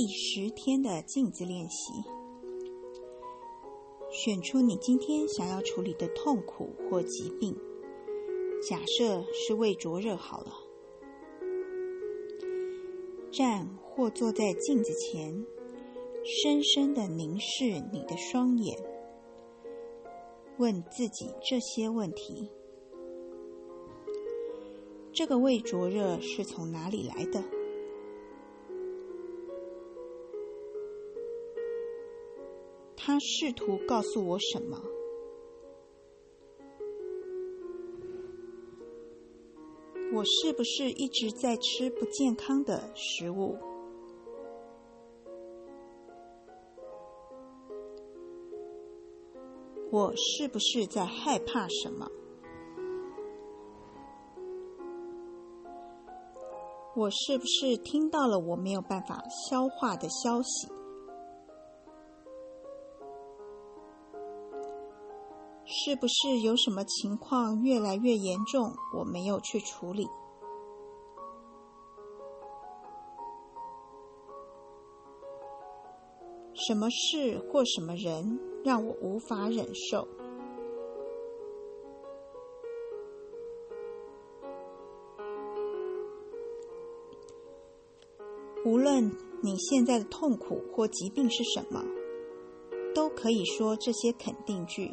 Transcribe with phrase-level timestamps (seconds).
[0.00, 1.92] 第十天的镜子练习，
[4.10, 7.54] 选出你今天想要处理的痛苦或疾病。
[8.66, 10.54] 假设是胃灼热好了，
[13.30, 15.44] 站或坐在镜子前，
[16.24, 18.78] 深深的凝视你的双眼，
[20.56, 22.50] 问自己这些问题：
[25.12, 27.44] 这个胃灼热是从哪里来的？
[33.02, 34.78] 他试图告诉我什么？
[40.12, 43.56] 我是不是一直在吃不健康的食物？
[49.90, 52.06] 我是不是在害怕什么？
[56.94, 60.68] 我是不是听到了我没有办法消化的消息？
[65.72, 70.04] 是不是有什么情况越来越严重，我没有去处理？
[76.54, 80.08] 什么事或什么人让我无法忍受？
[88.64, 89.08] 无论
[89.40, 91.82] 你现在的痛苦或疾病是什么，
[92.92, 94.92] 都可以说这些肯定句。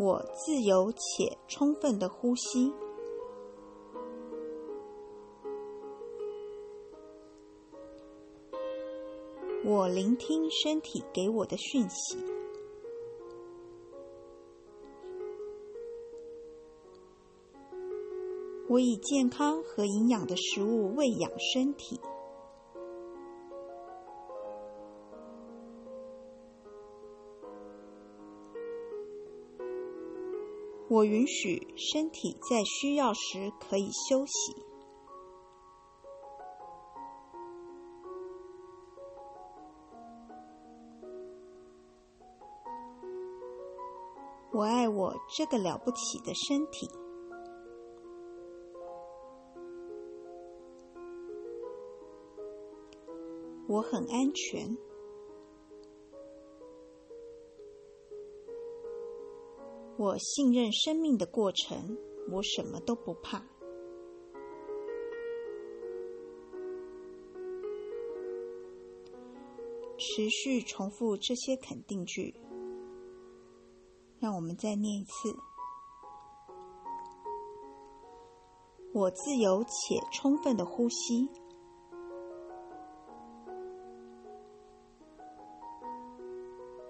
[0.00, 2.72] 我自由且充分的呼吸。
[9.62, 12.16] 我聆听身体给我的讯息。
[18.68, 22.00] 我以健康和营养的食物喂养身体。
[30.90, 34.56] 我允许身体在需要时可以休息。
[44.50, 46.90] 我爱我这个了不起的身体。
[53.68, 54.89] 我很安全。
[60.00, 61.98] 我信任生命的过程，
[62.32, 63.44] 我什么都不怕。
[69.98, 72.34] 持续重复这些肯定句，
[74.18, 75.36] 让我们再念一次：
[78.94, 81.28] 我自由且充分的呼吸，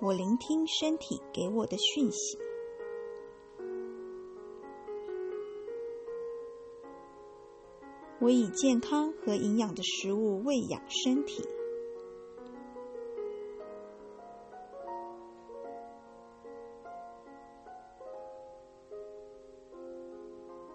[0.00, 2.38] 我聆听身体给我的讯息。
[8.24, 11.44] 我以健康和营养的食物喂养身体。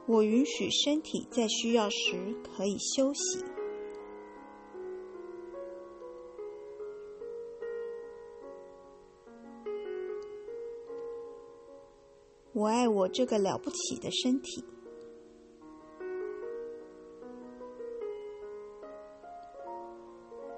[0.05, 3.43] 我允许身体在需要时可以休息。
[12.53, 14.78] 我爱我这个了不起的身体。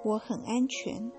[0.04, 1.12] 我很安全，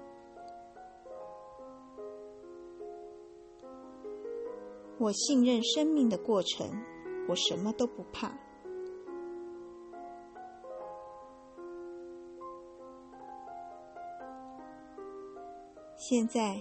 [4.99, 6.69] 我信任生命的过程，
[7.29, 8.37] 我什么都不怕。
[15.97, 16.61] 现在，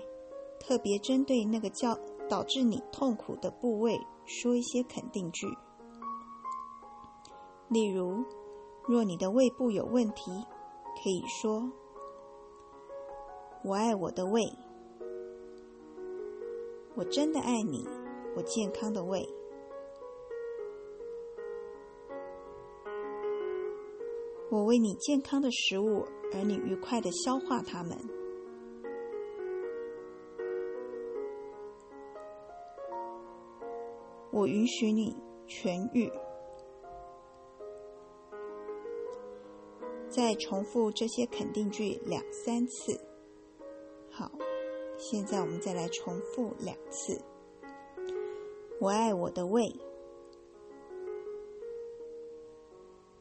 [0.60, 1.98] 特别针对那个叫
[2.30, 5.48] 导致你痛苦的部位，说一些肯定句，
[7.68, 8.24] 例如，
[8.88, 10.32] 若你的胃部有问题，
[11.04, 11.72] 可以说。
[13.64, 14.42] 我爱我的胃，
[16.96, 17.88] 我真的爱你，
[18.36, 19.22] 我健康的胃。
[24.50, 26.04] 我为你健康的食物，
[26.34, 27.96] 而你愉快的消化它们。
[34.32, 35.16] 我允许你
[35.48, 36.12] 痊愈。
[40.10, 43.11] 再重复这些肯定句两三次。
[44.22, 44.32] 好，
[45.00, 47.20] 现在我们再来重复两次，
[48.80, 49.76] 我爱我的胃，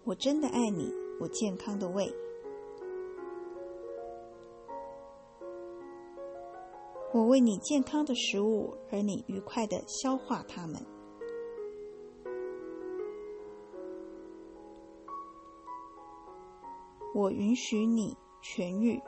[0.05, 2.15] 我真的爱你，我健康的胃。
[7.15, 10.85] 我为你健康的食物，而你愉快的消化它们。
[17.15, 19.01] 我允许你痊愈。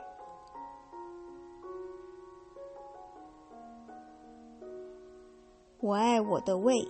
[5.83, 6.87] 我爱我的胃。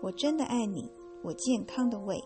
[0.00, 0.88] 我真的爱你，
[1.24, 2.22] 我健康的胃。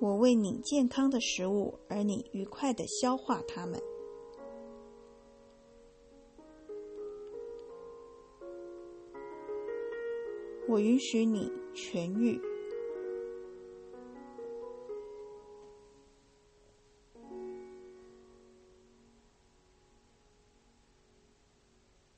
[0.00, 3.78] 我为你健康的食物，而你愉快的消化它们。
[10.66, 12.53] 我允许你痊愈。